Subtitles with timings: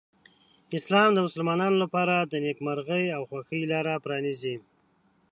[0.77, 4.55] اسلام د مسلمانانو لپاره د نېکمرغۍ او خوښۍ لاره پرانیزي.